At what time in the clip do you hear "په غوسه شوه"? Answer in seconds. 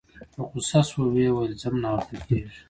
0.33-1.05